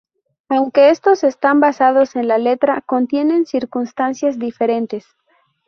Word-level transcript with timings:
Aunque 0.49 0.89
estos 0.89 1.23
están 1.23 1.59
basados 1.59 2.15
en 2.15 2.27
la 2.27 2.39
letra, 2.39 2.81
contienen 2.81 3.45
circunstancias 3.45 4.39
diferentes. 4.39 5.05